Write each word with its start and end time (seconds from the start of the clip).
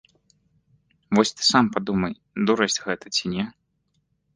Вось 1.19 1.33
ты 1.41 1.47
сам 1.51 1.65
падумай, 1.77 2.13
дурасць 2.49 2.83
гэта 2.91 3.05
ці 3.19 3.25
не? 3.37 3.43